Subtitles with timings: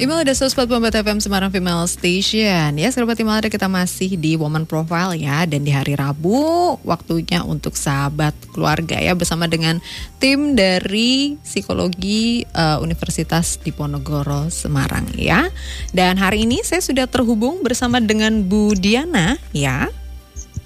[0.00, 2.72] Email ada 104.4 FM Semarang Female Station.
[2.72, 7.44] Ya sahabat email ada kita masih di Woman Profile ya Dan di hari Rabu waktunya
[7.44, 9.76] untuk sahabat keluarga ya Bersama dengan
[10.16, 15.52] tim dari Psikologi uh, Universitas Diponegoro Semarang ya.
[15.92, 19.92] Dan hari ini saya sudah terhubung bersama dengan Bu Diana ya.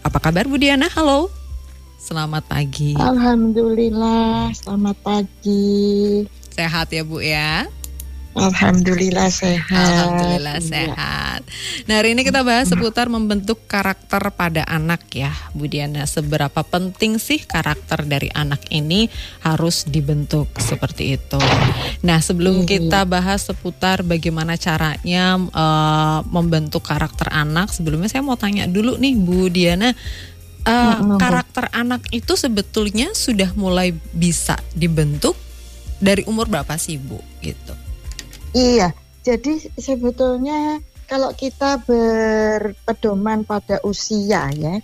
[0.07, 0.87] Apa kabar Bu Diana?
[0.95, 1.27] Halo.
[1.99, 2.95] Selamat pagi.
[2.95, 6.23] Alhamdulillah selamat pagi.
[6.55, 7.67] Sehat ya Bu ya
[8.35, 9.71] Alhamdulillah sehat.
[9.71, 10.67] Alhamdulillah iya.
[10.67, 11.41] sehat.
[11.87, 16.03] Nah hari ini kita bahas seputar membentuk karakter pada anak ya Bu Diana.
[16.03, 19.07] Seberapa penting sih karakter dari anak ini
[19.47, 21.39] harus dibentuk seperti itu.
[22.03, 22.79] Nah sebelum iya.
[22.79, 27.71] kita bahas seputar bagaimana caranya uh, membentuk karakter anak.
[27.71, 29.95] Sebelumnya saya mau tanya dulu nih Bu Diana.
[30.65, 35.37] Uh, karakter anak itu sebetulnya sudah mulai bisa dibentuk
[36.01, 37.77] dari umur berapa sih Bu gitu?
[38.55, 38.95] Iya,
[39.27, 40.79] jadi sebetulnya
[41.11, 44.79] kalau kita berpedoman pada usia ya,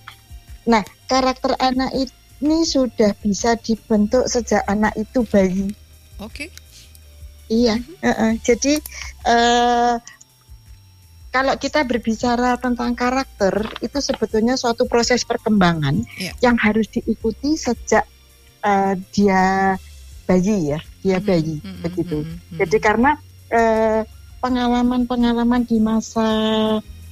[0.66, 1.94] nah karakter anak
[2.42, 5.70] ini sudah bisa dibentuk sejak anak itu bayi.
[6.18, 6.34] Oke.
[6.34, 6.48] Okay.
[7.50, 8.32] Iya, uh -uh.
[8.42, 8.78] jadi
[9.26, 9.94] uh,
[11.30, 16.34] kalau kita berbicara tentang karakter itu sebetulnya suatu proses perkembangan yeah.
[16.42, 18.02] yang harus diikuti sejak
[18.66, 19.74] uh, dia
[20.26, 21.82] bayi ya, dia bayi mm -hmm.
[21.86, 22.18] begitu.
[22.22, 22.58] Mm -hmm.
[22.62, 23.10] Jadi karena
[24.40, 26.28] pengalaman-pengalaman di masa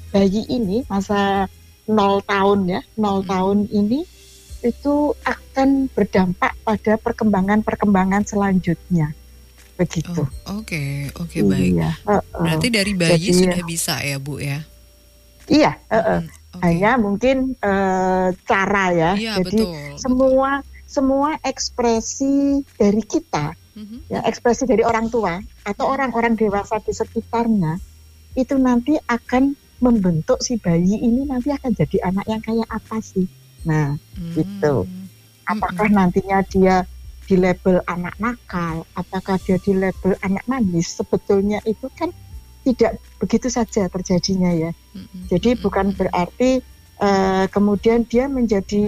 [0.08, 1.50] bayi ini, masa
[1.88, 3.28] nol tahun ya, nol hmm.
[3.28, 4.00] tahun ini
[4.58, 9.14] itu akan berdampak pada perkembangan-perkembangan selanjutnya.
[9.78, 10.26] Begitu.
[10.26, 11.06] Oh, oke, okay.
[11.14, 11.78] oke okay, baik.
[11.78, 12.42] Iya, uh, uh.
[12.42, 14.58] Berarti dari bayi Jadi, sudah bisa ya, Bu ya?
[15.46, 16.18] Iya, uh, uh.
[16.18, 16.60] Hmm, okay.
[16.66, 19.10] hanya mungkin uh, cara ya.
[19.14, 20.86] Iya, Jadi betul, semua betul.
[20.88, 25.94] semua ekspresi dari kita hmm ya ekspresi dari orang tua atau mm-hmm.
[25.94, 27.78] orang-orang dewasa di sekitarnya
[28.34, 33.30] itu nanti akan membentuk si bayi ini nanti akan jadi anak yang kayak apa sih
[33.62, 34.34] nah mm-hmm.
[34.34, 34.74] gitu
[35.46, 35.98] apakah mm-hmm.
[36.02, 36.76] nantinya dia
[37.28, 42.10] di label anak nakal apakah dia di label anak manis sebetulnya itu kan
[42.64, 45.28] tidak begitu saja terjadinya ya mm-hmm.
[45.30, 46.64] jadi bukan berarti
[46.98, 48.84] uh, kemudian dia menjadi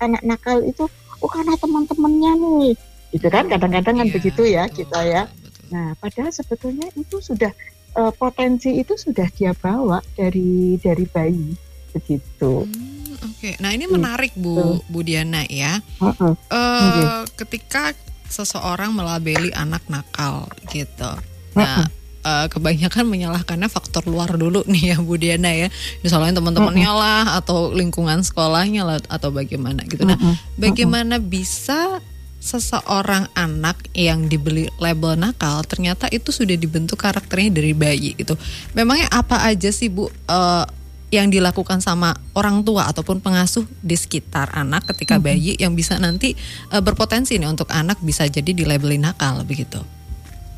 [0.00, 0.88] anak nakal itu
[1.20, 2.72] oh karena teman-temannya nih
[3.14, 5.64] gitu kan kadang-kadang kan begitu ya betul, kita ya betul.
[5.70, 7.52] nah padahal sebetulnya itu sudah
[7.96, 11.54] uh, potensi itu sudah dia bawa dari dari bayi
[11.94, 13.54] begitu hmm, oke okay.
[13.62, 16.34] nah ini menarik bu bu Diana ya uh -uh.
[16.34, 17.06] Uh, okay.
[17.46, 17.94] ketika
[18.26, 21.10] seseorang melabeli anak nakal gitu
[21.56, 21.86] nah
[22.26, 25.68] uh, kebanyakan menyalahkannya faktor luar dulu nih ya Bu Diana ya.
[26.02, 30.02] Misalnya teman-temannya lah atau lingkungan sekolahnya lah atau bagaimana gitu.
[30.02, 30.18] Nah,
[30.58, 32.02] bagaimana bisa
[32.46, 38.38] seseorang anak yang dibeli label nakal ternyata itu sudah dibentuk karakternya dari bayi gitu.
[38.78, 40.64] Memangnya apa aja sih Bu uh,
[41.10, 46.38] yang dilakukan sama orang tua ataupun pengasuh di sekitar anak ketika bayi yang bisa nanti
[46.70, 49.82] uh, berpotensi nih untuk anak bisa jadi di labelin nakal begitu.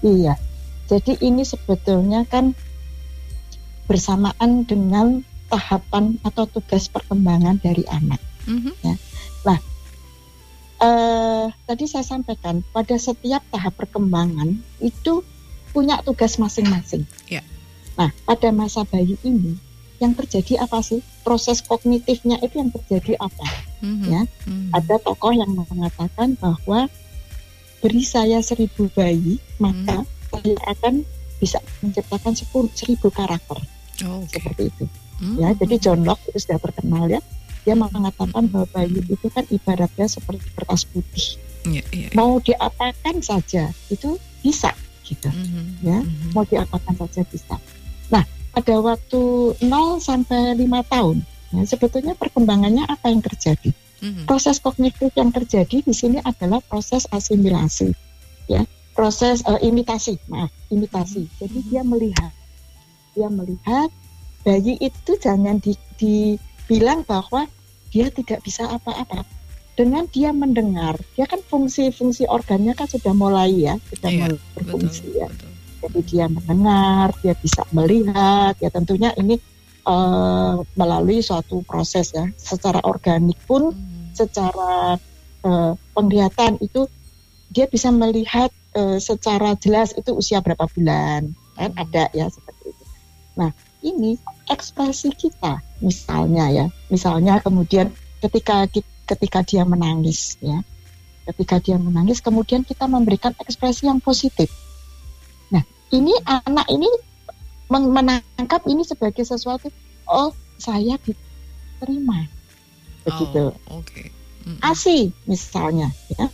[0.04, 0.36] Iya.
[0.88, 2.56] Jadi ini sebetulnya kan
[3.88, 8.20] bersamaan dengan tahapan atau tugas perkembangan dari anak.
[8.44, 8.74] Mm -hmm.
[8.84, 8.94] ya.
[9.44, 9.58] Nah,
[10.82, 15.22] uh, tadi saya sampaikan pada setiap tahap perkembangan itu
[15.74, 17.04] punya tugas masing-masing.
[17.28, 17.44] Yeah.
[17.98, 19.58] Nah, pada masa bayi ini
[19.98, 21.02] yang terjadi apa sih?
[21.26, 23.46] Proses kognitifnya itu yang terjadi apa?
[23.82, 24.06] Mm-hmm.
[24.06, 24.70] Ya, mm-hmm.
[24.74, 26.86] ada tokoh yang mengatakan bahwa
[27.82, 30.30] beri saya seribu bayi, maka mm-hmm.
[30.30, 30.94] saya akan
[31.38, 33.58] bisa menciptakan sepuluh seribu karakter.
[34.06, 34.38] Oh, okay.
[34.38, 34.84] Seperti itu.
[35.18, 35.36] Mm-hmm.
[35.42, 37.18] Ya, jadi John Locke itu sudah terkenal ya
[37.68, 41.36] dia mengatakan bahwa bayi itu kan ibaratnya seperti kertas putih.
[41.68, 42.12] Yeah, yeah, yeah.
[42.16, 44.72] Mau diapakan saja itu bisa
[45.04, 46.00] gitu, mm-hmm, ya.
[46.00, 46.32] Mm-hmm.
[46.32, 47.60] Mau diapakan saja bisa.
[48.08, 48.24] Nah,
[48.56, 49.68] pada waktu 0
[50.00, 51.16] sampai 5 tahun,
[51.52, 53.76] ya, sebetulnya perkembangannya apa yang terjadi?
[54.00, 54.24] Mm-hmm.
[54.24, 57.92] Proses kognitif yang terjadi di sini adalah proses asimilasi,
[58.48, 58.64] ya,
[58.96, 61.28] proses uh, imitasi, maaf, imitasi.
[61.28, 61.36] Mm-hmm.
[61.36, 62.32] Jadi dia melihat,
[63.12, 63.92] dia melihat
[64.40, 67.44] bayi itu jangan di, dibilang bahwa
[67.88, 69.24] dia tidak bisa apa-apa
[69.78, 75.06] dengan dia mendengar dia kan fungsi-fungsi organnya kan sudah mulai ya sudah iya, mulai berfungsi
[75.06, 75.50] betul, ya betul.
[75.78, 79.38] jadi dia mendengar dia bisa melihat ya tentunya ini
[79.86, 84.18] uh, melalui suatu proses ya secara organik pun hmm.
[84.18, 84.98] secara
[85.46, 86.90] uh, penglihatan itu
[87.48, 91.82] dia bisa melihat uh, secara jelas itu usia berapa bulan kan hmm.
[91.86, 92.84] ada ya seperti itu
[93.38, 94.18] nah ini
[94.50, 98.66] ekspresi kita misalnya ya misalnya kemudian ketika
[99.06, 100.64] ketika dia menangis ya
[101.28, 104.50] ketika dia menangis kemudian kita memberikan ekspresi yang positif
[105.52, 105.62] nah
[105.92, 106.88] ini anak ini
[107.68, 109.68] menangkap ini sebagai sesuatu
[110.08, 112.26] oh saya diterima
[113.04, 113.52] begitu.
[113.70, 113.80] Oh.
[113.84, 114.10] Okay.
[114.44, 114.58] Mm -hmm.
[114.64, 114.98] ASI
[115.28, 116.26] misalnya ya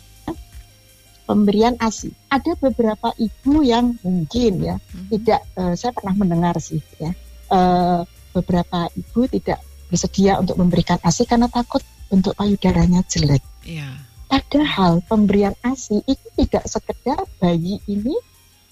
[1.25, 2.13] pemberian ASI.
[2.29, 5.09] Ada beberapa ibu yang mungkin ya hmm.
[5.09, 7.11] tidak uh, saya pernah mendengar sih ya
[7.51, 8.01] uh,
[8.35, 9.59] beberapa ibu tidak
[9.89, 13.41] bersedia untuk memberikan ASI karena takut bentuk payudaranya jelek.
[13.65, 14.01] Yeah.
[14.25, 18.15] Padahal pemberian ASI itu tidak sekedar bayi ini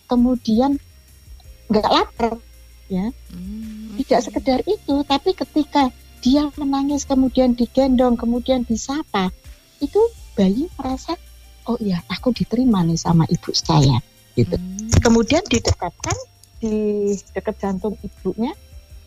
[0.09, 0.77] kemudian
[1.69, 2.37] nggak lapar
[2.89, 3.09] ya.
[3.31, 4.03] Hmm, okay.
[4.03, 5.93] Tidak sekedar itu, tapi ketika
[6.23, 9.27] dia menangis kemudian digendong kemudian disapa
[9.83, 9.99] itu
[10.39, 11.19] bayi merasa
[11.67, 13.99] oh iya aku diterima nih sama ibu saya
[14.39, 15.03] gitu hmm.
[15.03, 16.15] kemudian didekatkan
[16.63, 18.55] di dekat jantung ibunya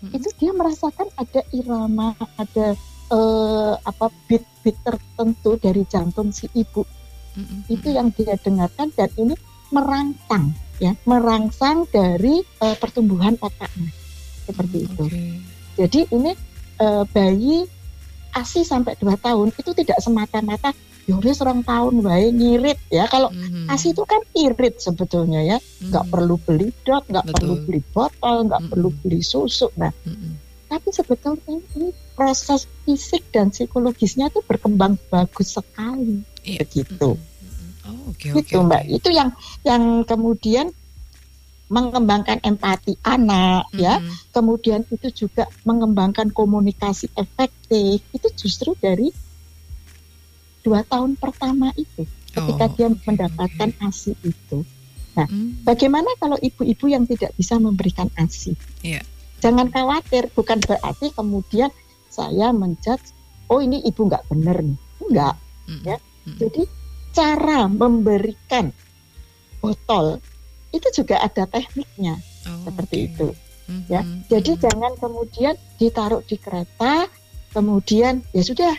[0.05, 0.13] hmm.
[0.13, 2.77] itu dia merasakan ada irama ada
[3.09, 6.85] uh, apa beat-beat tertentu dari jantung si ibu
[7.33, 7.73] hmm.
[7.73, 9.33] itu yang dia dengarkan dan ini
[9.73, 13.89] merangsang ya merangsang dari uh, pertumbuhan otaknya
[14.45, 15.33] seperti hmm, itu okay.
[15.81, 16.33] jadi ini
[16.85, 17.65] uh, bayi
[18.37, 20.77] asi sampai 2 tahun itu tidak semata-mata
[21.07, 23.71] yaudah serang tahun baik ngirit ya kalau mm-hmm.
[23.71, 26.11] asi itu kan irit sebetulnya ya nggak mm-hmm.
[26.11, 28.73] perlu beli dot nggak perlu beli botol nggak mm-hmm.
[28.75, 30.33] perlu beli susu nah mm-hmm.
[30.67, 36.67] tapi sebetulnya ini proses fisik dan psikologisnya itu berkembang bagus sekali yeah.
[36.67, 37.87] begitu mm-hmm.
[37.87, 38.99] oh, okay, gitu okay, mbak okay.
[38.99, 39.31] itu yang
[39.63, 40.75] yang kemudian
[41.71, 43.79] mengembangkan empati anak mm-hmm.
[43.79, 44.03] ya
[44.35, 49.15] kemudian itu juga mengembangkan komunikasi efektif itu justru dari
[50.67, 52.03] dua tahun pertama itu
[52.35, 53.69] ketika oh, dia mendapatkan.
[53.81, 54.67] ASI itu.
[55.17, 55.65] Nah, hmm.
[55.65, 58.53] bagaimana kalau ibu-ibu yang tidak bisa memberikan ASI?
[58.85, 59.07] Yeah.
[59.41, 61.73] Jangan khawatir, bukan berarti kemudian
[62.13, 63.17] saya menjudge,
[63.49, 65.35] oh ini ibu nggak benar nih, enggak,
[65.71, 65.83] hmm.
[65.87, 65.97] ya.
[66.27, 66.37] Hmm.
[66.37, 66.63] Jadi
[67.17, 68.75] cara memberikan
[69.63, 70.21] botol
[70.75, 73.09] itu juga ada tekniknya oh, seperti okay.
[73.09, 73.29] itu,
[73.73, 73.83] hmm.
[73.89, 74.01] ya.
[74.05, 74.21] Hmm.
[74.29, 74.61] Jadi hmm.
[74.61, 77.09] jangan kemudian ditaruh di kereta,
[77.57, 78.77] kemudian ya sudah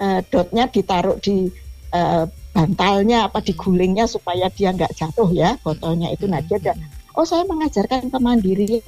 [0.00, 1.50] uh, dotnya ditaruh di
[1.94, 2.24] uh,
[2.54, 6.78] bantalnya apa digulingnya supaya dia nggak jatuh ya botolnya itu nah dia ada
[7.18, 8.82] oh saya mengajarkan kemandirian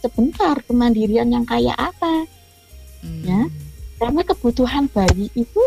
[0.00, 2.24] sebentar kemandirian yang kayak apa
[3.04, 3.24] hmm.
[3.28, 3.40] ya
[4.00, 5.62] karena kebutuhan bayi itu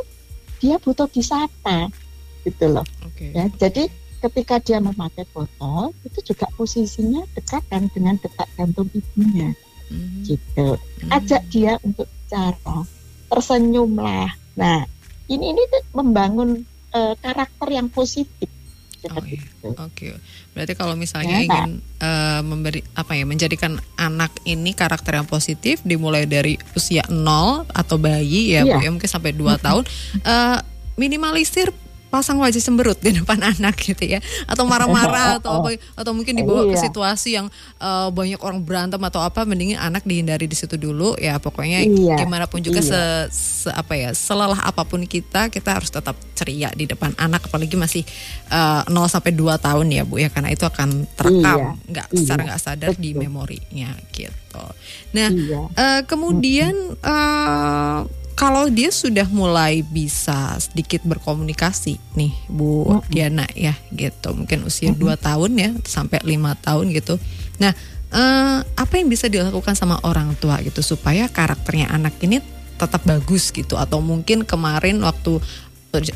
[0.57, 1.94] dia butuh disapa
[2.41, 3.33] gitu loh okay.
[3.38, 3.85] ya jadi
[4.18, 9.53] ketika dia memakai botol itu juga posisinya dekat kan dengan detak jantung ibunya
[9.94, 10.25] hmm.
[10.25, 11.09] gitu hmm.
[11.13, 12.81] ajak dia untuk bicara
[13.30, 14.83] tersenyumlah Nah,
[15.30, 18.50] ini ini tuh membangun uh, karakter yang positif.
[19.07, 19.39] Oh, iya.
[19.63, 20.12] Oke, okay.
[20.51, 25.80] berarti kalau misalnya ya, ingin uh, memberi apa ya menjadikan anak ini karakter yang positif
[25.86, 28.75] dimulai dari usia nol atau bayi ya, ya.
[28.75, 29.63] Bu ya mungkin sampai 2 mm -hmm.
[29.63, 29.83] tahun
[30.27, 30.59] uh,
[30.98, 31.71] minimalisir
[32.07, 36.68] pasang wajah cemberut di depan anak gitu ya atau marah-marah atau apa atau mungkin dibawa
[36.71, 36.83] ke iya.
[36.88, 37.48] situasi yang
[37.80, 42.15] uh, banyak orang berantem atau apa mendingin anak dihindari di situ dulu ya pokoknya iya.
[42.19, 42.89] gimana pun juga iya.
[42.89, 43.01] se,
[43.68, 47.75] se apa ya selelah apa pun kita kita harus tetap ceria di depan anak apalagi
[47.75, 48.04] masih
[48.51, 51.69] uh, eh, 0 sampai 2 tahun ya Bu ya karena itu akan terekam iya.
[51.92, 52.18] nggak iya.
[52.18, 53.04] secara nggak sadar Betul.
[53.04, 54.63] di memorinya gitu.
[55.13, 55.62] Nah, iya.
[55.69, 58.06] uh, kemudian uh,
[58.38, 63.10] kalau dia sudah mulai bisa sedikit berkomunikasi nih Bu mm -hmm.
[63.10, 65.18] Diana ya gitu mungkin usia mm -hmm.
[65.18, 67.18] 2 tahun ya sampai lima tahun gitu
[67.57, 67.74] nah
[68.13, 72.40] eh, apa yang bisa dilakukan sama orang tua gitu supaya karakternya anak ini
[72.78, 75.42] tetap bagus gitu atau mungkin kemarin waktu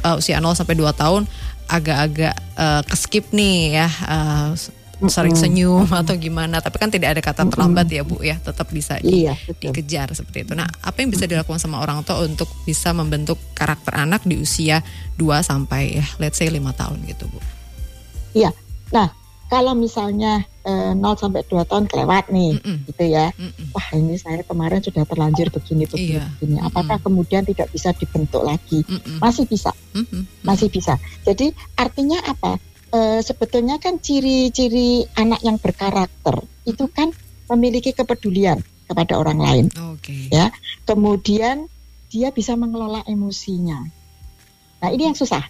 [0.05, 1.25] uh, usia 0 sampai 2 tahun
[1.65, 4.53] agak-agak uh, keskip nih ya uh,
[5.10, 9.01] sering senyum atau gimana tapi kan tidak ada kata terlambat ya Bu ya tetap bisa
[9.01, 12.93] di, iya, dikejar seperti itu nah apa yang bisa dilakukan sama orang tua untuk bisa
[12.93, 14.86] membentuk karakter anak di usia
[15.17, 17.39] 2 sampai ya let's say 5 tahun gitu Bu
[18.38, 18.53] iya
[18.91, 19.10] nah
[19.51, 22.77] kalau misalnya eh, 0 sampai 2 tahun kelewat nih mm -mm.
[22.88, 23.65] gitu ya mm -mm.
[23.75, 26.25] wah ini saya kemarin sudah terlanjur begini begini, iya.
[26.39, 26.58] begini.
[26.63, 27.05] apakah mm -mm.
[27.12, 29.17] kemudian tidak bisa dibentuk lagi mm -mm.
[29.20, 30.24] masih bisa mm -mm.
[30.48, 30.96] masih bisa
[31.27, 37.12] jadi artinya apa uh, sebetulnya kan ciri-ciri anak yang berkarakter itu kan
[37.51, 39.65] memiliki kepedulian kepada orang lain.
[40.00, 40.27] Okay.
[40.31, 40.51] Ya.
[40.83, 41.71] Kemudian
[42.12, 43.88] dia bisa mengelola emosinya.
[44.83, 45.43] Nah, ini yang susah.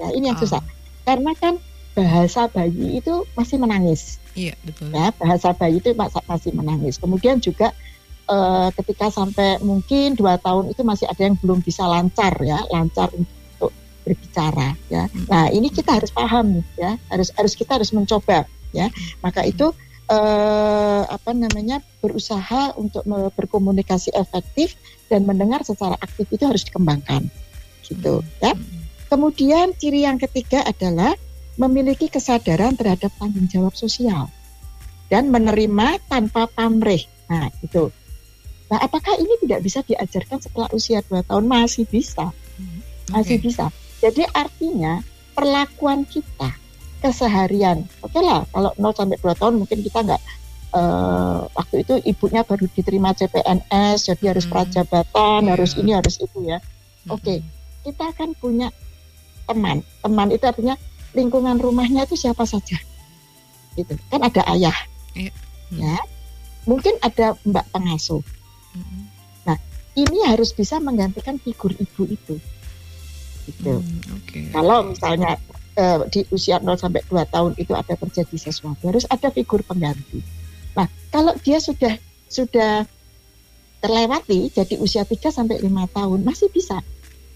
[0.00, 0.42] Ya, ini yang oh.
[0.44, 0.64] susah.
[1.04, 1.60] Karena kan
[1.96, 4.20] bahasa bayi itu masih menangis.
[4.36, 4.92] Iya, betul.
[4.92, 5.96] Ya, bahasa bayi itu
[6.28, 7.00] masih menangis.
[7.00, 7.72] Kemudian juga
[8.28, 13.12] uh, ketika sampai mungkin dua tahun itu masih ada yang belum bisa lancar ya, lancar
[14.06, 15.10] berbicara ya.
[15.10, 15.26] Hmm.
[15.26, 18.86] Nah, ini kita harus paham ya, harus harus kita harus mencoba ya.
[19.18, 19.74] Maka itu
[20.06, 23.02] eh, apa namanya berusaha untuk
[23.34, 24.78] berkomunikasi efektif
[25.10, 27.26] dan mendengar secara aktif itu harus dikembangkan
[27.82, 28.46] gitu hmm.
[28.46, 28.54] ya.
[29.10, 31.14] Kemudian ciri yang ketiga adalah
[31.56, 34.30] memiliki kesadaran terhadap tanggung jawab sosial.
[35.06, 37.06] dan menerima tanpa pamrih.
[37.30, 37.94] Nah, itu.
[38.66, 41.46] Nah, apakah ini tidak bisa diajarkan setelah usia 2 tahun?
[41.46, 42.34] Masih bisa.
[42.58, 42.82] Hmm,
[43.14, 43.70] Masih bisa.
[44.06, 45.02] Jadi artinya
[45.34, 46.54] perlakuan kita
[47.02, 47.82] keseharian.
[48.06, 50.22] Oke okay lah, kalau 0 sampai 2 tahun mungkin kita nggak
[50.78, 54.52] uh, waktu itu ibunya baru diterima CPNS, jadi harus hmm.
[54.54, 55.52] prajabatan, yeah.
[55.58, 56.62] harus ini, harus itu ya.
[57.10, 57.38] Oke, okay.
[57.42, 57.50] Hmm.
[57.82, 58.70] kita akan punya
[59.50, 59.82] teman.
[60.06, 60.78] Teman itu artinya
[61.18, 62.78] lingkungan rumahnya itu siapa saja.
[63.74, 63.98] Gitu.
[64.06, 64.76] Kan ada ayah.
[65.18, 65.34] Yeah.
[65.74, 65.82] Hmm.
[65.82, 65.98] Ya.
[66.66, 68.22] Mungkin ada mbak pengasuh.
[68.70, 69.10] Hmm.
[69.46, 69.58] Nah,
[69.98, 72.38] ini harus bisa menggantikan figur ibu itu.
[73.46, 73.78] Gitu.
[73.78, 74.50] Hmm, okay.
[74.50, 75.38] Kalau misalnya
[75.78, 80.20] uh, di usia 0 sampai 2 tahun itu ada terjadi sesuatu, harus ada figur pengganti.
[80.74, 81.94] Nah, kalau dia sudah
[82.26, 82.84] sudah
[83.78, 86.82] terlewati jadi usia 3 sampai 5 tahun masih bisa.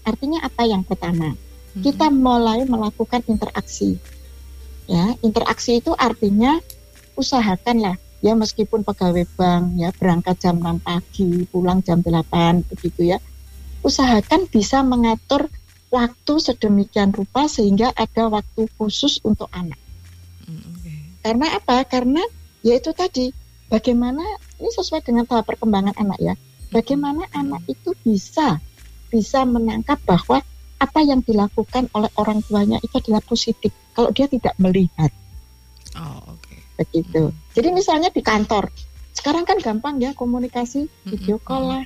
[0.03, 1.31] Artinya apa yang pertama?
[1.79, 3.95] kita mulai melakukan interaksi.
[4.91, 6.59] Ya, interaksi itu artinya
[7.15, 13.17] usahakanlah ya meskipun pegawai bank ya berangkat jam 6 pagi, pulang jam 8 begitu ya.
[13.81, 15.47] Usahakan bisa mengatur
[15.91, 19.77] waktu sedemikian rupa sehingga ada waktu khusus untuk anak.
[20.47, 20.97] Okay.
[21.21, 21.83] Karena apa?
[21.85, 22.23] Karena
[22.63, 23.35] ya itu tadi
[23.67, 24.23] bagaimana
[24.57, 26.33] ini sesuai dengan tahap perkembangan anak ya.
[26.71, 28.63] Bagaimana anak itu bisa
[29.11, 30.39] bisa menangkap bahwa
[30.81, 35.11] apa yang dilakukan oleh orang tuanya itu adalah positif kalau dia tidak melihat.
[35.99, 36.41] Oh, oke.
[36.47, 36.59] Okay.
[36.79, 37.29] Begitu.
[37.29, 37.37] Hmm.
[37.53, 38.71] Jadi misalnya di kantor,
[39.11, 41.83] sekarang kan gampang ya komunikasi hmm, video hmm, call lah,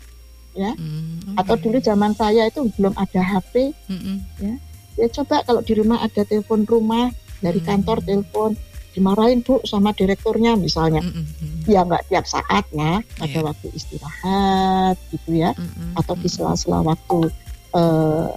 [0.56, 0.72] ya.
[0.74, 1.40] Hmm, okay.
[1.44, 4.18] Atau dulu zaman saya itu belum ada HP, hmm.
[4.42, 4.54] ya.
[4.96, 7.12] Ya coba kalau di rumah ada telepon rumah
[7.44, 7.68] dari hmm.
[7.68, 8.56] kantor telepon
[8.96, 11.68] dimarahin bu sama direkturnya misalnya mm -hmm.
[11.68, 13.44] ya nggak tiap saat ya pada yeah.
[13.44, 16.00] waktu istirahat gitu ya mm -hmm.
[16.00, 17.28] atau di sela-sela waktu
[17.76, 18.32] uh,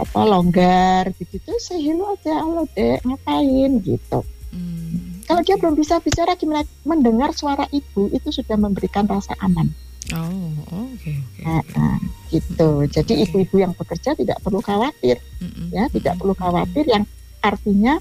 [0.00, 4.20] apa longgar begitu saya hello aja Allah dek ngapain gitu
[4.54, 5.26] hmm.
[5.26, 9.74] kalau dia belum bisa bicara gimana mendengar suara ibu itu sudah memberikan rasa aman
[10.14, 11.98] oh oke okay, okay, nah, nah,
[12.32, 15.74] gitu jadi ibu-ibu yang bekerja tidak perlu khawatir hmm.
[15.74, 17.04] ya tidak perlu khawatir yang
[17.44, 18.00] artinya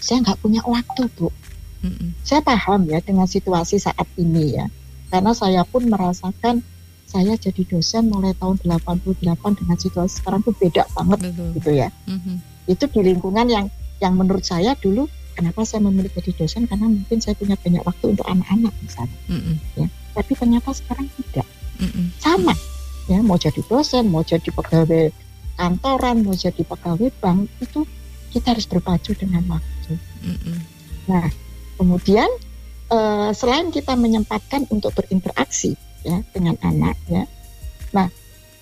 [0.00, 1.28] saya nggak punya waktu bu
[1.84, 2.14] hmm.
[2.24, 4.66] saya paham ya dengan situasi saat ini ya
[5.10, 6.62] karena saya pun merasakan
[7.10, 9.18] saya jadi dosen mulai tahun 88
[9.58, 11.48] dengan situasi sekarang tuh beda banget Betul.
[11.58, 11.88] gitu ya.
[12.06, 12.36] Mm-hmm.
[12.70, 13.66] Itu di lingkungan yang
[13.98, 18.14] yang menurut saya dulu kenapa saya memilih jadi dosen karena mungkin saya punya banyak waktu
[18.14, 19.18] untuk anak-anak misalnya.
[19.26, 19.56] Mm-hmm.
[19.74, 19.86] Ya,
[20.20, 21.48] tapi ternyata sekarang tidak.
[21.80, 22.06] Mm-hmm.
[22.20, 22.52] Sama
[23.08, 25.08] ya mau jadi dosen, mau jadi pegawai
[25.56, 27.88] kantoran, mau jadi pegawai bank itu
[28.30, 29.96] kita harus berpacu dengan waktu.
[30.22, 30.56] Mm-hmm.
[31.08, 31.26] Nah,
[31.80, 32.28] kemudian
[32.92, 35.74] uh, selain kita menyempatkan untuk berinteraksi
[36.04, 37.24] ya dengan anak ya.
[37.96, 38.06] Nah,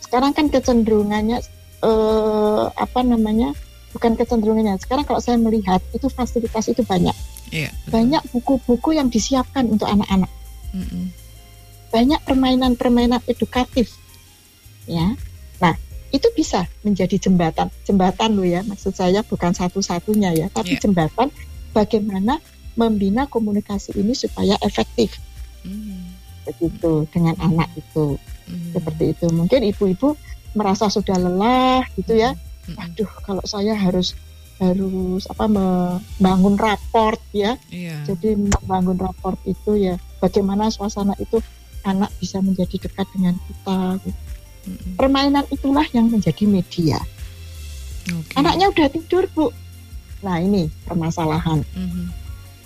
[0.00, 1.38] sekarang kan kecenderungannya
[1.84, 3.52] eh, apa namanya?
[3.92, 4.80] Bukan kecenderungannya.
[4.80, 7.12] Sekarang kalau saya melihat itu fasilitas itu banyak.
[7.48, 10.28] Iya, banyak buku-buku yang disiapkan untuk anak-anak.
[10.72, 11.04] Mm -mm.
[11.88, 13.97] Banyak permainan-permainan edukatif.
[14.85, 15.16] Ya.
[15.61, 15.75] Nah,
[16.12, 17.73] itu bisa menjadi jembatan.
[17.85, 20.83] Jembatan lo ya, maksud saya bukan satu-satunya ya, tapi yeah.
[20.85, 21.28] jembatan
[21.73, 22.40] bagaimana
[22.76, 25.16] membina komunikasi ini supaya efektif.
[25.64, 26.18] Mm
[26.49, 28.16] begitu dengan anak itu
[28.49, 28.73] hmm.
[28.73, 30.16] seperti itu mungkin ibu-ibu
[30.57, 32.76] merasa sudah lelah gitu ya hmm.
[32.80, 34.16] aduh kalau saya harus
[34.59, 38.02] harus apa membangun raport ya yeah.
[38.09, 41.38] jadi membangun raport itu ya bagaimana suasana itu
[41.85, 44.20] anak bisa menjadi dekat dengan kita gitu.
[44.70, 44.94] hmm.
[44.99, 46.99] permainan itulah yang menjadi media
[48.06, 48.35] okay.
[48.38, 49.47] anaknya udah tidur bu
[50.18, 52.11] nah ini permasalahan hmm.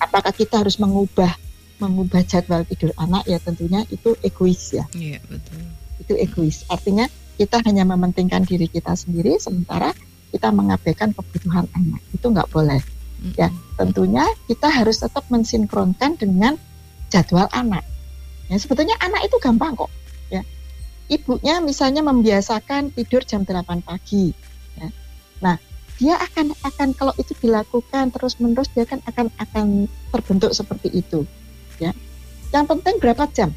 [0.01, 1.37] apakah kita harus mengubah
[1.83, 4.87] mengubah jadwal tidur anak ya tentunya itu egois ya.
[4.95, 5.59] Iya betul.
[5.99, 6.63] Itu egois.
[6.71, 9.91] Artinya kita hanya mementingkan diri kita sendiri sementara
[10.31, 12.01] kita mengabaikan kebutuhan anak.
[12.15, 12.79] Itu nggak boleh.
[13.39, 16.55] Ya tentunya kita harus tetap mensinkronkan dengan
[17.11, 17.83] jadwal anak.
[18.53, 19.89] Ya sebetulnya anak itu gampang kok.
[20.29, 20.45] Ya
[21.09, 24.37] ibunya misalnya membiasakan tidur jam 8 pagi.
[24.77, 24.89] Ya.
[25.41, 25.57] Nah
[25.97, 31.25] dia akan akan kalau itu dilakukan terus menerus dia kan akan akan terbentuk seperti itu
[31.81, 31.97] ya.
[32.53, 33.51] Yang penting berapa jam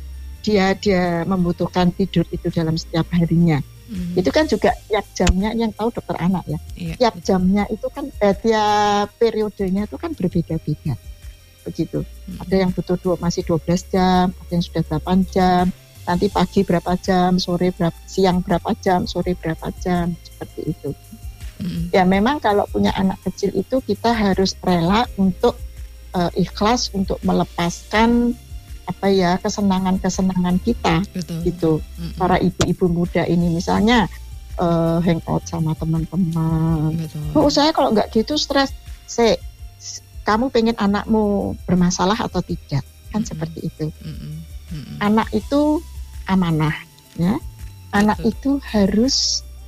[0.45, 3.59] dia dia membutuhkan tidur itu dalam setiap harinya.
[3.85, 4.17] Hmm.
[4.17, 6.59] Itu kan juga tiap jamnya yang tahu dokter anak ya.
[6.77, 10.93] Iya, tiap jamnya itu kan eh, tiap periodenya itu kan berbeda-beda.
[11.65, 12.05] Begitu.
[12.05, 12.41] Hmm.
[12.45, 15.74] Ada yang butuh dua, masih 12 jam, ada yang sudah 8 jam,
[16.05, 20.89] nanti pagi berapa jam, sore berapa, siang berapa jam, sore berapa jam, seperti itu.
[21.57, 21.89] Hmm.
[21.89, 25.57] Ya memang kalau punya anak kecil itu kita harus rela untuk
[26.13, 28.38] uh, ikhlas untuk melepaskan
[28.86, 31.39] apa ya kesenangan-kesenangan kita Betul.
[31.41, 32.22] gitu mm-hmm.
[32.22, 34.05] para ibu-ibu muda ini misalnya
[34.62, 36.93] uh, hangout sama teman-teman.
[37.34, 38.72] Bu saya kalau nggak gitu stres.
[39.05, 39.38] Se,
[40.25, 42.84] kamu pengen anakmu bermasalah atau tidak?
[43.15, 43.32] kan mm-hmm.
[43.32, 43.86] seperti itu.
[43.88, 44.34] Mm-hmm.
[44.75, 44.98] Mm-hmm.
[45.00, 45.62] Anak itu
[46.27, 46.75] amanah,
[47.15, 47.39] ya.
[47.96, 48.32] Anak Betul.
[48.36, 49.15] itu harus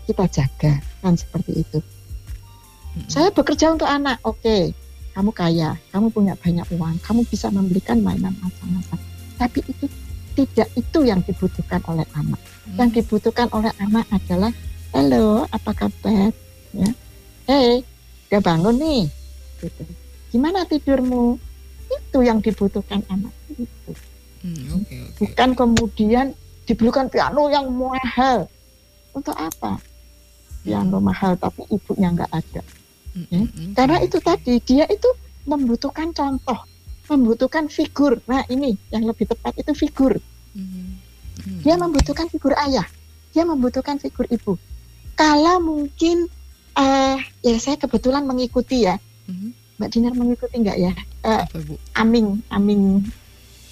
[0.04, 1.80] kita jaga, kan seperti itu.
[1.80, 3.08] Mm-hmm.
[3.08, 4.44] Saya bekerja untuk anak, oke.
[4.44, 4.76] Okay.
[5.16, 9.02] Kamu kaya, kamu punya banyak uang, kamu bisa membelikan mainan macam-macam.
[9.42, 9.90] Tapi itu
[10.38, 12.38] tidak itu yang dibutuhkan oleh anak.
[12.38, 12.78] Hmm.
[12.78, 14.54] Yang dibutuhkan oleh anak adalah,
[14.94, 16.30] halo, apa kabar?
[16.70, 16.90] Ya,
[17.50, 17.82] hey,
[18.30, 19.04] udah bangun nih.
[19.58, 19.82] Gitu.
[20.32, 21.40] Gimana tidurmu?
[21.88, 23.92] Itu yang dibutuhkan anak itu.
[24.44, 25.18] Hmm, okay, okay.
[25.24, 26.36] Bukan kemudian
[26.68, 28.52] dibelikan piano yang mahal.
[29.16, 29.80] Untuk apa?
[30.62, 31.06] Piano hmm.
[31.08, 32.62] mahal tapi ibunya nggak ada.
[33.16, 33.42] Hmm, ya?
[33.44, 35.10] Hmm, Karena itu tadi dia itu
[35.48, 36.60] membutuhkan contoh
[37.08, 38.20] membutuhkan figur.
[38.28, 40.20] Nah ini yang lebih tepat itu figur.
[40.54, 41.64] Mm-hmm.
[41.64, 42.86] Dia membutuhkan figur ayah,
[43.32, 44.60] dia membutuhkan figur ibu.
[45.16, 46.28] Kalau mungkin
[46.76, 49.00] uh, ya saya kebetulan mengikuti ya.
[49.78, 50.94] Mbak Dinar mengikuti nggak ya?
[51.22, 51.46] Uh,
[51.94, 53.06] Aming, Aming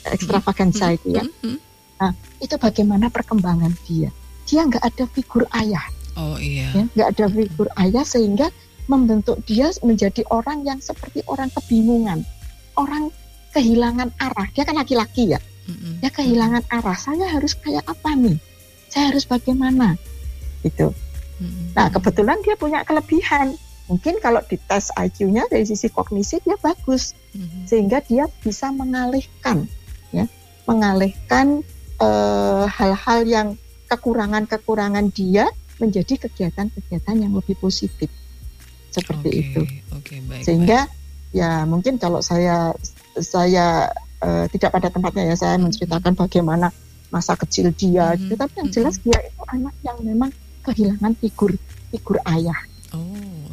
[0.05, 0.97] ekstravaganza mm-hmm.
[1.01, 1.24] itu ya.
[1.25, 1.55] Mm-hmm.
[1.95, 4.09] Nah, itu bagaimana perkembangan dia?
[4.45, 5.85] Dia nggak ada figur ayah.
[6.15, 6.69] Oh iya.
[6.71, 8.53] Ya, nggak ada figur ayah sehingga
[8.85, 12.21] membentuk dia menjadi orang yang seperti orang kebingungan,
[12.77, 13.09] orang
[13.57, 14.47] kehilangan arah.
[14.53, 15.41] Dia kan laki-laki ya.
[15.65, 16.05] Mm-hmm.
[16.05, 16.97] Dia kehilangan arah.
[17.01, 18.38] Saya harus kayak apa nih?
[18.93, 19.97] Saya harus bagaimana?
[20.62, 20.93] Itu.
[21.41, 21.74] Mm-hmm.
[21.74, 23.57] Nah, kebetulan dia punya kelebihan.
[23.86, 27.13] Mungkin kalau dites IQ-nya dari sisi kognisi dia bagus.
[27.38, 27.62] Mm-hmm.
[27.70, 29.70] Sehingga dia bisa mengalihkan
[30.10, 30.25] ya,
[30.65, 31.62] mengalihkan
[32.01, 33.48] uh, hal-hal yang
[33.86, 35.46] kekurangan-kekurangan dia
[35.77, 38.10] menjadi kegiatan-kegiatan yang lebih positif.
[38.89, 39.44] Seperti okay.
[39.44, 39.62] itu.
[40.01, 41.36] Okay, baik, Sehingga baik.
[41.36, 42.74] ya mungkin kalau saya
[43.20, 43.92] saya
[44.25, 46.74] uh, tidak pada tempatnya ya saya menceritakan bagaimana
[47.13, 48.22] masa kecil dia mm-hmm.
[48.27, 50.32] gitu tapi yang jelas dia itu anak yang memang
[50.65, 51.54] kehilangan figur
[51.94, 52.58] figur ayah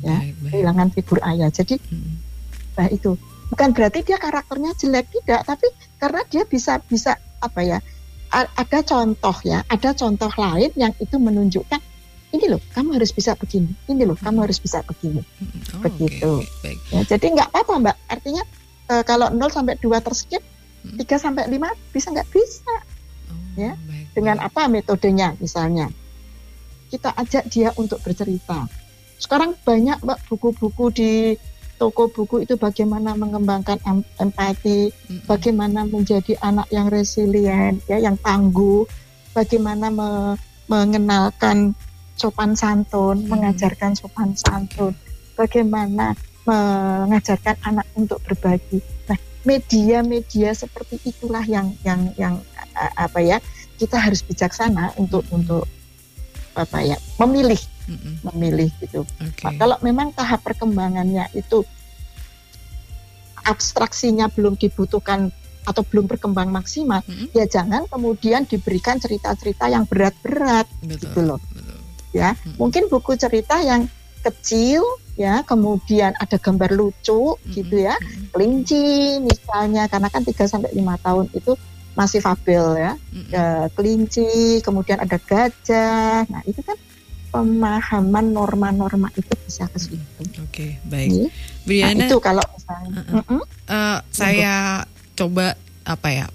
[0.02, 0.50] ya baik, baik.
[0.52, 2.14] kehilangan figur ayah jadi mm-hmm.
[2.76, 3.10] nah itu
[3.48, 5.66] bukan berarti dia karakternya jelek tidak tapi
[5.96, 7.78] karena dia bisa bisa apa ya
[8.32, 11.80] ada contoh ya ada contoh lain yang itu menunjukkan
[12.32, 16.74] ini loh kamu harus bisa begini ini loh kamu harus bisa begini oh, begitu okay,
[16.80, 18.42] okay, ya, jadi nggak apa-apa mbak artinya
[18.92, 20.42] e, kalau 0 sampai 2 terskip,
[20.84, 20.98] hmm.
[21.00, 22.74] 3 sampai 5 bisa nggak bisa.
[23.32, 23.72] Oh, ya.
[23.76, 24.48] Baik, Dengan baik.
[24.52, 25.86] apa metodenya misalnya?
[26.92, 28.68] Kita ajak dia untuk bercerita.
[29.22, 31.12] Sekarang banyak Mbak buku-buku di
[31.78, 35.30] toko buku itu bagaimana mengembangkan em empati, hmm.
[35.30, 38.82] bagaimana menjadi anak yang resilient, ya, yang tangguh,
[39.30, 40.34] bagaimana me
[40.66, 41.74] mengenalkan
[42.18, 43.30] sopan santun, hmm.
[43.30, 44.94] mengajarkan sopan santun,
[45.38, 48.82] bagaimana mengajarkan anak untuk berbagi.
[49.06, 52.42] Nah, media-media seperti itulah yang yang yang
[52.74, 53.38] apa ya
[53.78, 55.66] kita harus bijaksana untuk untuk
[56.54, 57.58] apa ya memilih
[57.88, 58.14] mm-hmm.
[58.32, 59.06] memilih gitu.
[59.18, 59.44] Okay.
[59.46, 61.66] Nah, kalau memang tahap perkembangannya itu
[63.42, 67.34] abstraksinya belum dibutuhkan atau belum berkembang maksimal, mm-hmm.
[67.34, 71.38] ya jangan kemudian diberikan cerita-cerita yang berat-berat gitu loh.
[71.54, 71.78] Betul.
[72.12, 72.58] Ya, mm-hmm.
[72.58, 73.86] mungkin buku cerita yang
[74.22, 74.86] kecil
[75.18, 77.52] ya kemudian ada gambar lucu mm-hmm.
[77.52, 77.94] gitu ya
[78.32, 81.52] kelinci misalnya karena kan 3 sampai lima tahun itu
[81.92, 83.28] masih fabel ya mm-hmm.
[83.28, 86.78] ya, kelinci kemudian ada gajah nah itu kan
[87.32, 89.98] pemahaman norma-norma itu bisa ke situ.
[90.20, 91.32] Oke, okay, baik.
[91.64, 94.84] Briana, nah, itu kalau misalnya uh, uh, uh, saya
[95.16, 96.26] coba apa ya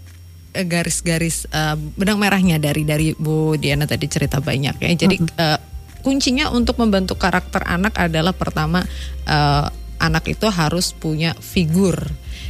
[0.58, 4.90] eh, garis-garis uh, benang merahnya dari dari Bu Diana tadi cerita banyak ya.
[4.98, 5.60] Jadi uh, uh,
[6.02, 8.82] kuncinya untuk membentuk karakter anak adalah pertama
[9.30, 11.98] uh, anak itu harus punya figur.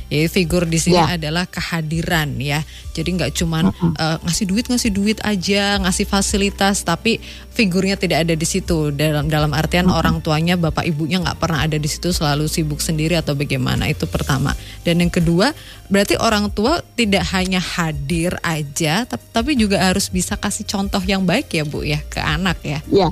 [0.08, 1.20] Ya, figur di sini ya.
[1.20, 2.64] adalah kehadiran ya.
[2.96, 3.92] Jadi nggak cuma uh -uh.
[3.92, 7.20] uh, ngasih duit ngasih duit aja, ngasih fasilitas, tapi
[7.52, 8.96] figurnya tidak ada di situ.
[8.96, 10.00] Dalam dalam artian uh -uh.
[10.00, 13.92] orang tuanya, bapak ibunya nggak pernah ada di situ, selalu sibuk sendiri atau bagaimana.
[13.92, 14.56] Itu pertama.
[14.88, 15.52] Dan yang kedua,
[15.92, 21.52] berarti orang tua tidak hanya hadir aja, tapi, juga harus bisa kasih contoh yang baik
[21.52, 22.80] ya bu ya ke anak ya.
[22.88, 23.10] Iya.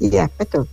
[0.00, 0.68] Iya betul.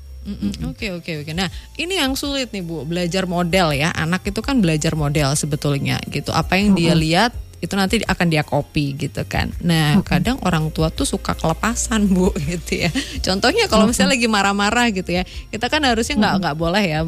[0.68, 1.32] Oke oke oke.
[1.32, 1.48] Nah
[1.80, 3.96] ini yang sulit nih bu, belajar model ya.
[3.96, 6.36] Anak itu kan belajar model sebetulnya gitu.
[6.36, 9.50] Apa yang dia lihat itu nanti akan dia copy gitu kan.
[9.66, 12.90] Nah kadang orang tua tuh suka kelepasan bu gitu ya.
[13.24, 17.02] Contohnya kalau misalnya lagi marah-marah gitu ya, kita kan harusnya nggak nggak boleh ya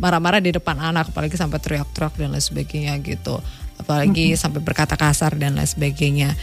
[0.00, 3.38] marah-marah di depan anak, apalagi sampai teriak-teriak dan lain sebagainya gitu.
[3.78, 6.34] Apalagi sampai berkata kasar dan lain sebagainya.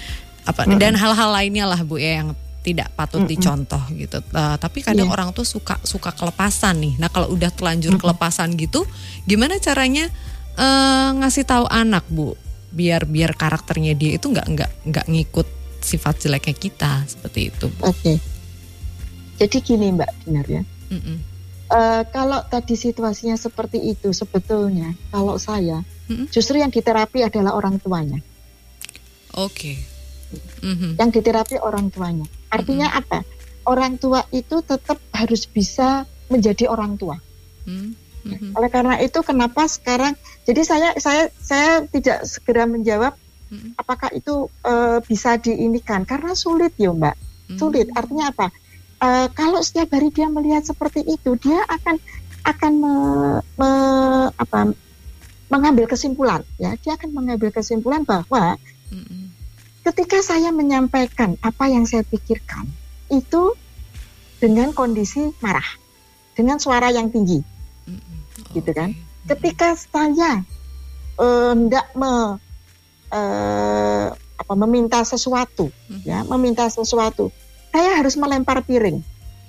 [0.47, 2.31] Apa dan hal-hal lainnya lah bu ya yang
[2.69, 3.33] tidak patut mm -hmm.
[3.33, 4.17] dicontoh gitu.
[4.29, 5.15] Uh, tapi kadang yeah.
[5.17, 6.93] orang tuh suka suka kelepasan nih.
[7.01, 8.03] Nah kalau udah telanjur mm -hmm.
[8.05, 8.85] kelepasan gitu,
[9.25, 10.05] gimana caranya
[10.53, 12.37] uh, ngasih tahu anak bu,
[12.69, 15.47] biar biar karakternya dia itu nggak nggak nggak ngikut
[15.81, 17.67] sifat jeleknya kita seperti itu.
[17.81, 17.97] Oke.
[17.97, 18.17] Okay.
[19.39, 20.63] Jadi gini Mbak Dinar ya.
[20.93, 21.17] Mm -mm.
[21.69, 26.25] Uh, kalau tadi situasinya seperti itu sebetulnya kalau saya mm -mm.
[26.33, 28.21] justru yang diterapi adalah orang tuanya.
[29.37, 29.73] Oke.
[29.73, 29.75] Okay.
[30.61, 30.91] Mm-hmm.
[30.99, 32.27] Yang diterapi orang tuanya.
[32.53, 33.01] Artinya mm-hmm.
[33.01, 33.19] apa?
[33.65, 37.17] Orang tua itu tetap harus bisa menjadi orang tua.
[37.65, 38.57] Mm-hmm.
[38.57, 40.13] Oleh karena itu, kenapa sekarang?
[40.45, 43.13] Jadi saya saya saya tidak segera menjawab
[43.49, 43.77] mm-hmm.
[43.77, 47.15] apakah itu uh, bisa diinikan karena sulit ya mbak.
[47.15, 47.57] Mm-hmm.
[47.57, 47.87] Sulit.
[47.93, 48.47] Artinya apa?
[48.99, 51.95] Uh, kalau setiap hari dia melihat seperti itu, dia akan
[52.43, 52.95] akan me,
[53.55, 53.71] me,
[54.35, 54.73] apa,
[55.47, 56.43] mengambil kesimpulan.
[56.59, 58.59] Ya, dia akan mengambil kesimpulan bahwa
[58.91, 59.28] mm-hmm
[59.89, 62.69] ketika saya menyampaikan apa yang saya pikirkan
[63.09, 63.57] itu
[64.37, 65.65] dengan kondisi marah,
[66.37, 67.41] dengan suara yang tinggi,
[67.89, 68.53] mm-hmm.
[68.53, 68.93] gitu kan.
[69.25, 70.45] Ketika saya
[71.17, 72.13] hendak uh, me,
[73.09, 76.05] uh, apa, meminta sesuatu, mm-hmm.
[76.05, 77.33] ya, meminta sesuatu,
[77.73, 79.01] saya harus melempar piring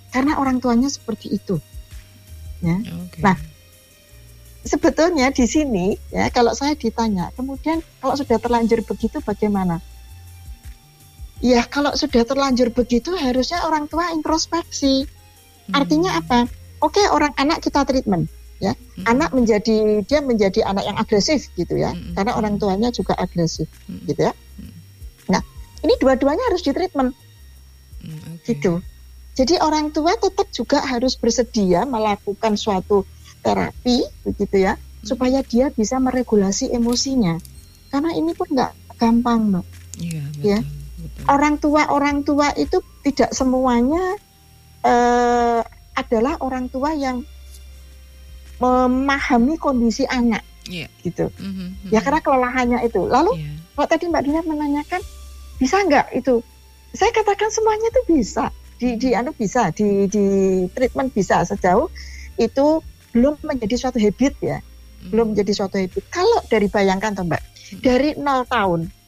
[0.09, 1.61] karena orang tuanya seperti itu.
[2.65, 2.81] Ya.
[2.81, 3.21] Okay.
[3.21, 3.37] Nah,
[4.65, 9.85] sebetulnya di sini ya kalau saya ditanya, kemudian kalau sudah terlanjur begitu bagaimana?
[11.41, 15.09] Ya kalau sudah terlanjur begitu harusnya orang tua introspeksi.
[15.09, 15.73] Hmm.
[15.73, 16.45] Artinya apa?
[16.85, 18.29] Oke orang anak kita treatment
[18.61, 18.77] ya.
[18.77, 19.05] Hmm.
[19.17, 21.97] Anak menjadi dia menjadi anak yang agresif gitu ya.
[21.97, 22.13] Hmm.
[22.13, 24.05] Karena orang tuanya juga agresif hmm.
[24.05, 24.33] gitu ya.
[24.61, 24.73] Hmm.
[25.33, 25.43] Nah,
[25.83, 27.17] ini dua-duanya harus ditreatment.
[28.05, 28.57] Hmm, okay.
[28.57, 28.85] Gitu.
[29.37, 33.09] Jadi orang tua tetap juga harus bersedia melakukan suatu
[33.41, 35.09] terapi begitu ya, hmm.
[35.09, 37.41] supaya dia bisa meregulasi emosinya.
[37.89, 39.67] Karena ini pun nggak gampang, Mbak.
[40.01, 40.59] Iya, ya.
[41.29, 44.17] Orang tua orang tua itu tidak semuanya
[44.85, 45.61] uh,
[45.97, 47.25] adalah orang tua yang
[48.61, 50.89] memahami kondisi anak, yeah.
[51.01, 51.33] gitu.
[51.41, 51.69] Mm -hmm.
[51.89, 53.09] Ya karena kelelahannya itu.
[53.09, 53.57] Lalu yeah.
[53.73, 55.01] kalau tadi Mbak Dina menanyakan
[55.57, 56.45] bisa nggak itu?
[56.93, 58.53] Saya katakan semuanya itu bisa.
[58.81, 60.25] Di di anu bisa di di
[60.73, 61.89] treatment bisa sejauh
[62.41, 62.81] itu
[63.13, 64.61] belum menjadi suatu habit ya.
[64.61, 65.09] Mm.
[65.09, 66.05] Belum menjadi suatu habit.
[66.13, 67.81] Kalau dari bayangkan toh Mbak, mm.
[67.81, 69.00] dari nol tahun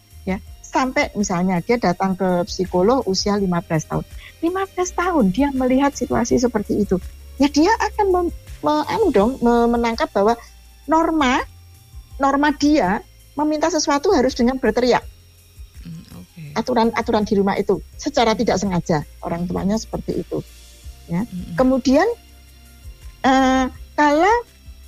[0.72, 3.46] sampai misalnya dia datang ke psikolog usia 15
[3.92, 4.04] tahun.
[4.40, 6.96] 15 tahun dia melihat situasi seperti itu.
[7.36, 8.26] Ya dia akan mem,
[8.64, 10.34] me, anu dong, me, menangkap bahwa
[10.88, 11.44] norma
[12.16, 13.04] norma dia
[13.36, 15.04] meminta sesuatu harus dengan berteriak.
[15.84, 20.40] Hmm, Aturan-aturan di rumah itu secara tidak sengaja orang tuanya seperti itu.
[21.08, 21.28] Ya.
[21.28, 21.54] Hmm.
[21.56, 22.08] Kemudian
[23.28, 24.36] uh, kalau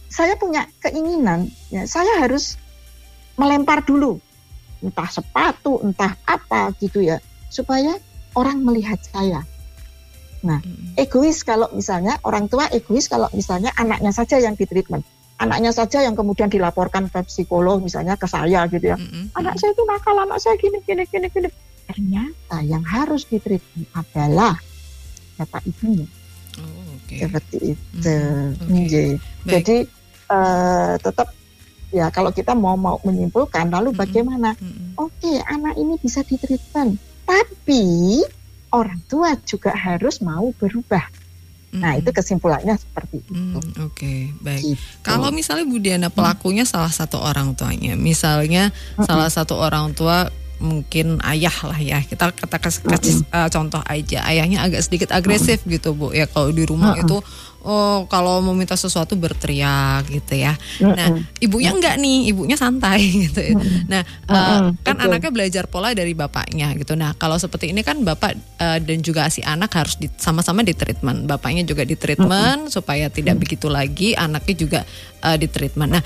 [0.09, 2.57] saya punya keinginan, ya saya harus
[3.35, 4.23] melempar dulu
[4.85, 7.17] entah sepatu, entah apa gitu ya,
[7.49, 7.97] supaya
[8.37, 9.41] orang melihat saya.
[10.45, 11.01] Nah, hmm.
[11.01, 15.01] egois kalau misalnya orang tua egois kalau misalnya anaknya saja yang ditreatment,
[15.41, 19.33] anaknya saja yang kemudian dilaporkan ke psikolog misalnya ke saya gitu ya, hmm.
[19.33, 21.49] anak saya itu nakal, anak saya gini gini gini gini.
[21.89, 24.61] Ternyata yang harus ditreatment adalah
[25.41, 26.05] bapak ibunya.
[26.61, 27.27] Oh, okay.
[27.27, 28.15] Seperti itu.
[28.15, 28.85] Hmm.
[28.85, 29.09] Okay.
[29.49, 29.77] Jadi
[30.31, 31.29] uh, tetap
[31.95, 34.59] ya kalau kita mau mau menyimpulkan lalu bagaimana?
[34.59, 34.99] Mm-hmm.
[34.99, 37.85] Oke, okay, anak ini bisa ditreatment, tapi
[38.75, 41.07] orang tua juga harus mau berubah.
[41.75, 43.35] Nah, itu kesimpulannya seperti itu.
[43.35, 44.79] Mm, Oke, okay, baik.
[44.79, 44.83] Gitu.
[45.03, 46.71] Kalau misalnya Bu Diana pelakunya mm.
[46.71, 49.03] salah satu orang tuanya, misalnya mm-hmm.
[49.03, 51.99] salah satu orang tua mungkin ayah lah ya.
[52.03, 54.27] Kita kata kasih uh, contoh aja.
[54.27, 57.19] Ayahnya agak sedikit agresif gitu bu ya kalau di rumah itu
[57.65, 60.53] oh kalau mau minta sesuatu berteriak gitu ya.
[60.85, 63.41] Nah, ibunya enggak nih, ibunya santai gitu.
[63.89, 66.95] Nah, uh, kan anaknya belajar pola dari bapaknya gitu.
[66.95, 70.77] Nah, kalau seperti ini kan bapak uh, dan juga si anak harus di, sama-sama di
[70.77, 71.25] treatment.
[71.25, 74.81] Bapaknya juga di treatment supaya tidak begitu lagi, anaknya juga
[75.25, 75.91] uh, di treatment.
[75.99, 76.05] Nah,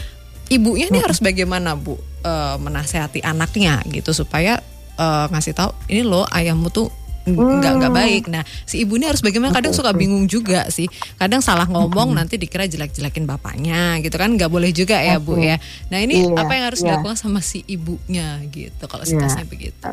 [0.48, 1.96] ibunya ini harus bagaimana, Bu?
[2.18, 4.58] Uh, menasehati anaknya gitu supaya
[4.98, 6.90] uh, ngasih tahu ini loh ayahmu tuh
[7.28, 8.00] nggak nggak hmm.
[8.00, 8.24] baik.
[8.32, 9.52] Nah, si ibu ini harus bagaimana?
[9.52, 10.88] Kadang suka bingung juga sih.
[11.20, 14.32] Kadang salah ngomong nanti dikira jelek-jelekin bapaknya, gitu kan?
[14.32, 15.61] Nggak boleh juga ya bu ya.
[15.92, 16.96] Nah ini iya, apa yang harus iya.
[16.96, 18.84] dilakukan sama si ibunya gitu?
[18.88, 19.11] Kalau iya.
[19.12, 19.88] situasinya begitu.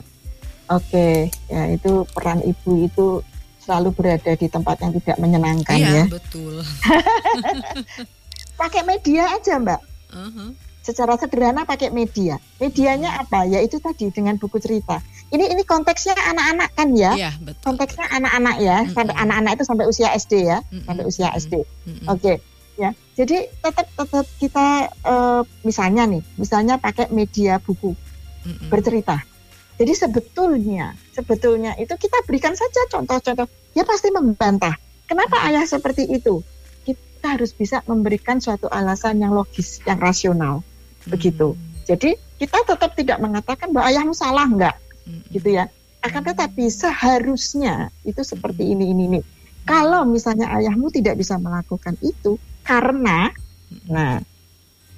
[0.65, 3.21] Oke, ya itu peran ibu itu
[3.61, 6.05] selalu berada di tempat yang tidak menyenangkan iya, ya.
[6.09, 6.61] betul.
[8.61, 9.94] Pakai media aja mbak.
[10.13, 10.49] Uh -huh
[10.85, 12.37] secara sederhana pakai media.
[12.61, 13.49] Medianya apa?
[13.49, 15.01] Ya itu tadi dengan buku cerita.
[15.33, 17.11] Ini ini konteksnya anak-anak kan ya?
[17.17, 17.73] Iya, betul.
[17.73, 18.93] Konteksnya anak-anak ya, mm -hmm.
[18.93, 20.85] sampai anak-anak itu sampai usia SD ya, mm -hmm.
[20.85, 21.53] sampai usia SD.
[21.57, 22.05] Mm -hmm.
[22.05, 22.35] Oke, okay.
[22.77, 22.89] ya.
[23.17, 24.67] Jadi tetap tetap kita
[25.01, 28.69] uh, misalnya nih, misalnya pakai media buku mm -hmm.
[28.69, 29.17] bercerita.
[29.75, 33.49] Jadi sebetulnya, sebetulnya itu kita berikan saja contoh-contoh.
[33.73, 34.77] Dia pasti membantah.
[35.09, 35.47] Kenapa -hmm.
[35.49, 36.45] ayah seperti itu?
[37.25, 40.61] Kita harus bisa memberikan suatu alasan yang logis, yang rasional
[41.09, 41.57] begitu.
[41.89, 44.77] Jadi kita tetap tidak mengatakan bahwa ayahmu salah enggak,
[45.33, 45.65] gitu ya.
[46.05, 49.19] Akan tetapi seharusnya itu seperti ini ini ini.
[49.65, 53.33] Kalau misalnya ayahmu tidak bisa melakukan itu karena,
[53.89, 54.21] nah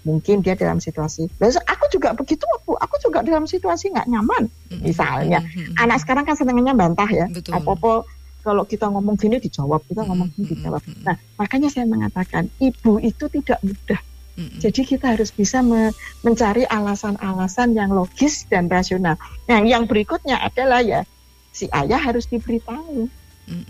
[0.04, 1.32] mungkin dia dalam situasi.
[1.40, 2.76] Besok aku juga begitu, Bu.
[2.76, 4.52] Aku juga dalam situasi nggak nyaman.
[4.84, 5.80] Misalnya, mm-hmm.
[5.80, 7.32] anak sekarang kan senangnya bantah ya.
[7.56, 8.04] Apa-apa
[8.48, 10.80] kalau kita ngomong gini dijawab, kita ngomong gini dijawab.
[11.04, 14.00] Nah, makanya saya mengatakan ibu itu tidak mudah.
[14.38, 15.90] Jadi kita harus bisa me
[16.22, 19.18] mencari alasan-alasan yang logis dan rasional.
[19.50, 21.02] Nah, yang berikutnya adalah ya
[21.50, 23.10] si ayah harus diberitahu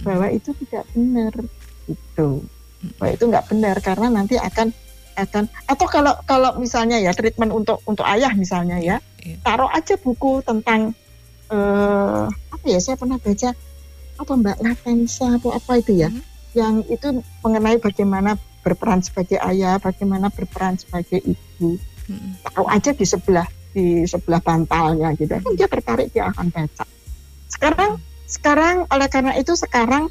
[0.03, 1.31] bahwa itu tidak benar
[1.87, 2.43] itu
[2.99, 4.75] bahwa itu nggak benar karena nanti akan
[5.17, 9.37] akan atau kalau kalau misalnya ya treatment untuk untuk ayah misalnya ya iya.
[9.41, 10.93] taruh aja buku tentang
[11.49, 13.55] uh, apa ya saya pernah baca
[14.17, 14.57] apa Mbak?
[14.61, 16.09] Latensa atau apa itu ya?
[16.09, 16.23] Hmm.
[16.55, 18.33] yang itu mengenai bagaimana
[18.65, 21.77] berperan sebagai ayah bagaimana berperan sebagai ibu.
[22.07, 22.39] Hmm.
[22.39, 25.37] taruh aja di sebelah di sebelah bantalnya gitu.
[25.37, 26.87] Kan dia tertarik dia akan baca.
[27.51, 30.09] Sekarang sekarang oleh karena itu sekarang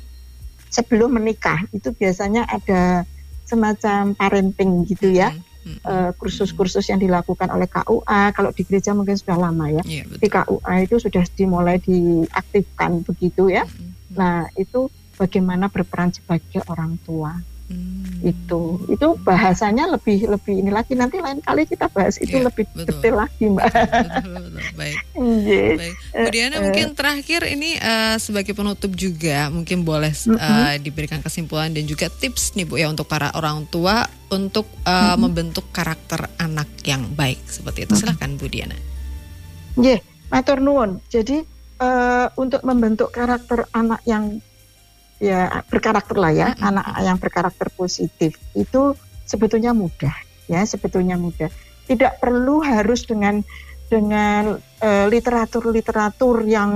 [0.70, 3.08] sebelum menikah itu biasanya ada
[3.48, 5.32] semacam parenting gitu ya.
[5.66, 5.82] Hmm.
[5.82, 9.82] Uh, kursus-kursus yang dilakukan oleh KUA kalau di gereja mungkin sudah lama ya.
[9.82, 13.66] Yeah, di KUA itu sudah dimulai diaktifkan begitu ya.
[13.66, 13.95] Hmm.
[14.16, 14.88] Nah itu
[15.20, 18.22] bagaimana berperan sebagai orang tua Hmm.
[18.22, 22.62] Itu itu bahasanya lebih lebih ini lagi nanti lain kali kita bahas itu yeah, lebih
[22.70, 22.86] betul.
[22.94, 23.66] detail lagi mbak.
[23.66, 24.98] Betul, betul, Baik.
[25.42, 25.74] yeah.
[25.74, 25.94] Baik.
[26.14, 30.78] Kemudian uh, mungkin terakhir ini uh, sebagai penutup juga mungkin boleh uh, uh -huh.
[30.78, 34.94] diberikan kesimpulan dan juga tips nih bu ya untuk para orang tua untuk uh, uh
[34.94, 35.16] -huh.
[35.18, 37.98] membentuk karakter anak yang baik seperti itu.
[37.98, 38.78] Silahkan Bu Diana.
[39.74, 39.98] Yeah,
[40.30, 41.02] matur nuwun.
[41.10, 41.42] Jadi
[41.80, 44.40] uh, untuk membentuk karakter anak yang
[45.16, 46.68] ya berkarakter lah ya, mm -hmm.
[46.68, 48.92] anak yang berkarakter positif itu
[49.24, 50.14] sebetulnya mudah
[50.46, 51.48] ya, sebetulnya mudah.
[51.86, 53.40] Tidak perlu harus dengan
[53.86, 56.72] dengan uh, literatur-literatur yang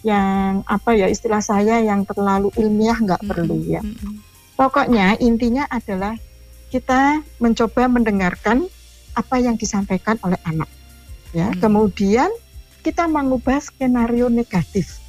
[0.00, 3.30] yang apa ya istilah saya yang terlalu ilmiah nggak mm -hmm.
[3.30, 3.82] perlu ya.
[4.56, 6.16] Pokoknya intinya adalah
[6.72, 8.64] kita mencoba mendengarkan
[9.16, 10.68] apa yang disampaikan oleh anak.
[11.36, 11.60] Ya, hmm.
[11.60, 12.30] kemudian
[12.86, 15.02] kita mengubah skenario negatif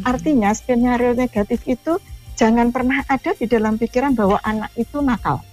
[0.00, 2.00] Artinya skenario negatif itu
[2.40, 5.44] jangan pernah ada di dalam pikiran bahwa anak itu nakal.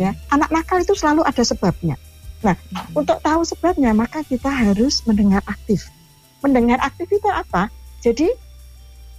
[0.00, 2.00] Ya, anak nakal itu selalu ada sebabnya.
[2.40, 2.56] Nah,
[2.96, 5.92] untuk tahu sebabnya maka kita harus mendengar aktif.
[6.40, 7.68] Mendengar aktif itu apa?
[8.00, 8.30] Jadi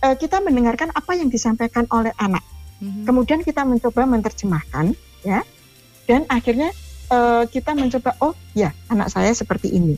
[0.01, 2.41] uh, kita mendengarkan apa yang disampaikan oleh anak.
[3.07, 4.91] Kemudian kita mencoba menerjemahkan,
[5.23, 5.39] ya,
[6.03, 6.67] dan akhirnya
[7.07, 9.95] uh, kita mencoba, oh ya, anak saya seperti ini,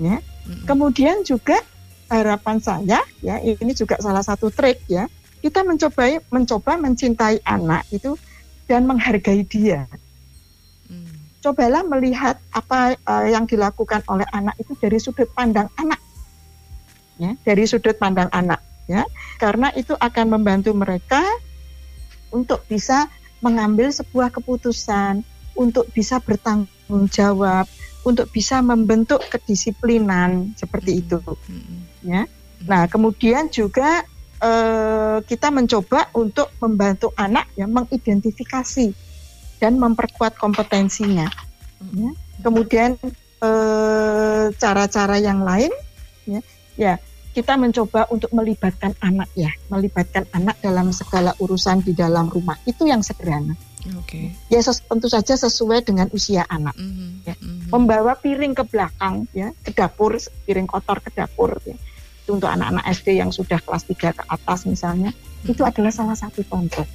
[0.00, 0.24] ya.
[0.44, 1.56] Kemudian juga
[2.12, 5.08] harapan saya ya ini juga salah satu trik ya
[5.40, 8.16] kita mencoba mencoba mencintai anak itu
[8.64, 9.84] dan menghargai dia.
[10.88, 11.08] Hmm.
[11.44, 16.00] Cobalah melihat apa uh, yang dilakukan oleh anak itu dari sudut pandang anak,
[17.20, 19.04] ya dari sudut pandang anak, ya
[19.36, 21.20] karena itu akan membantu mereka
[22.32, 23.12] untuk bisa
[23.44, 25.20] mengambil sebuah keputusan,
[25.52, 27.68] untuk bisa bertanggung jawab,
[28.04, 31.18] untuk bisa membentuk kedisiplinan seperti itu.
[31.24, 32.22] Hmm ya.
[32.64, 34.04] Nah, kemudian juga
[34.38, 38.92] eh, kita mencoba untuk membantu anak yang mengidentifikasi
[39.58, 41.28] dan memperkuat kompetensinya.
[41.96, 42.10] Ya.
[42.44, 43.00] Kemudian
[43.40, 45.72] eh, cara-cara yang lain,
[46.28, 46.40] ya,
[46.76, 46.94] ya
[47.34, 52.86] kita mencoba untuk melibatkan anak ya, melibatkan anak dalam segala urusan di dalam rumah itu
[52.86, 53.58] yang sederhana.
[54.00, 54.32] Oke.
[54.32, 54.54] Okay.
[54.54, 56.72] Ya tentu saja sesuai dengan usia anak.
[56.80, 57.10] Mm -hmm.
[57.28, 57.34] ya.
[57.36, 57.68] Mm -hmm.
[57.68, 60.16] Membawa piring ke belakang ya, ke dapur,
[60.48, 61.76] piring kotor ke dapur ya
[62.24, 65.52] itu untuk anak-anak SD yang sudah kelas 3 ke atas misalnya, hmm.
[65.52, 66.88] itu adalah salah satu contoh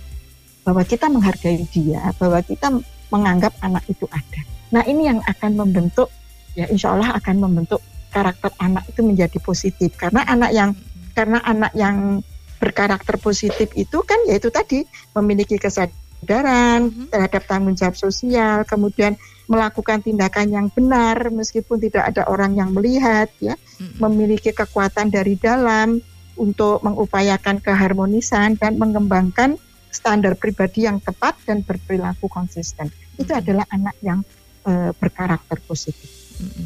[0.65, 2.73] bahwa kita menghargai dia, bahwa kita
[3.13, 4.41] menganggap anak itu ada.
[4.73, 6.09] Nah ini yang akan membentuk,
[6.57, 7.77] ya insya Allah akan membentuk
[8.09, 11.13] karakter anak itu menjadi positif karena anak yang hmm.
[11.13, 12.25] karena anak yang
[12.57, 14.81] berkarakter positif itu kan yaitu tadi
[15.13, 17.09] memiliki kesadaran hmm.
[17.11, 19.15] terhadap tanggung jawab sosial, kemudian
[19.49, 23.97] melakukan tindakan yang benar meskipun tidak ada orang yang melihat ya hmm.
[23.97, 25.97] memiliki kekuatan dari dalam
[26.39, 32.93] untuk mengupayakan keharmonisan dan mengembangkan standar pribadi yang tepat dan berperilaku konsisten.
[33.17, 34.23] Itu adalah anak yang
[34.63, 36.07] uh, berkarakter positif.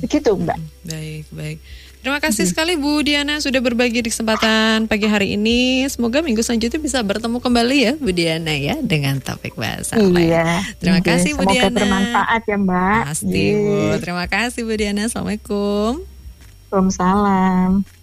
[0.04, 0.60] Begitu mbak.
[0.86, 1.58] Baik baik
[2.04, 5.88] Terima kasih sekali Bu Diana sudah berbagi di kesempatan pagi hari ini.
[5.88, 10.68] Semoga minggu selanjutnya bisa bertemu kembali ya Bu Diana ya dengan topik bahasa Iya.
[10.84, 11.08] Terima iya.
[11.08, 11.72] kasih Bu Diana.
[11.72, 13.00] Semoga bermanfaat ya Mbak.
[13.08, 13.72] Pasti Bu.
[13.72, 13.96] Iya.
[14.04, 15.08] Terima kasih Bu Diana.
[15.08, 16.04] Assalamualaikum.
[16.76, 18.03] Waalaikumsalam.